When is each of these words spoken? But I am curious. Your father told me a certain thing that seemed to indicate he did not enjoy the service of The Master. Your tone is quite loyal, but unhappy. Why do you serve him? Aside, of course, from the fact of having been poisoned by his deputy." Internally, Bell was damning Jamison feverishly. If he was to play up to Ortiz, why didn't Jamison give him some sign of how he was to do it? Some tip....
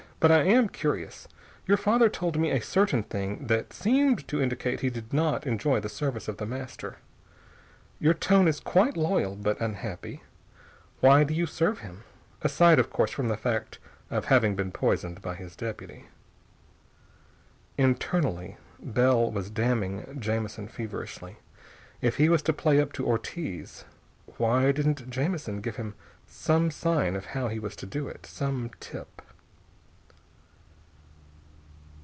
But 0.21 0.31
I 0.31 0.43
am 0.43 0.69
curious. 0.69 1.27
Your 1.65 1.77
father 1.77 2.07
told 2.07 2.37
me 2.39 2.51
a 2.51 2.61
certain 2.61 3.01
thing 3.01 3.47
that 3.47 3.73
seemed 3.73 4.27
to 4.27 4.39
indicate 4.39 4.81
he 4.81 4.91
did 4.91 5.11
not 5.11 5.47
enjoy 5.47 5.79
the 5.79 5.89
service 5.89 6.27
of 6.27 6.37
The 6.37 6.45
Master. 6.45 6.97
Your 7.99 8.13
tone 8.13 8.47
is 8.47 8.59
quite 8.59 8.95
loyal, 8.95 9.35
but 9.35 9.59
unhappy. 9.59 10.21
Why 10.99 11.23
do 11.23 11.33
you 11.33 11.47
serve 11.47 11.79
him? 11.79 12.03
Aside, 12.43 12.77
of 12.77 12.91
course, 12.91 13.09
from 13.09 13.29
the 13.29 13.35
fact 13.35 13.79
of 14.11 14.25
having 14.25 14.55
been 14.55 14.71
poisoned 14.71 15.23
by 15.23 15.33
his 15.33 15.55
deputy." 15.55 16.05
Internally, 17.79 18.57
Bell 18.79 19.31
was 19.31 19.49
damning 19.49 20.19
Jamison 20.19 20.67
feverishly. 20.67 21.37
If 21.99 22.17
he 22.17 22.29
was 22.29 22.43
to 22.43 22.53
play 22.53 22.79
up 22.79 22.93
to 22.93 23.07
Ortiz, 23.07 23.85
why 24.37 24.71
didn't 24.71 25.09
Jamison 25.09 25.61
give 25.61 25.77
him 25.77 25.95
some 26.27 26.69
sign 26.69 27.15
of 27.15 27.25
how 27.33 27.47
he 27.47 27.57
was 27.57 27.75
to 27.77 27.87
do 27.87 28.07
it? 28.07 28.27
Some 28.27 28.69
tip.... 28.79 29.23